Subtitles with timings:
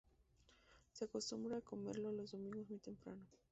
[0.93, 3.21] Se acostumbra comerlo los domingos muy temprano.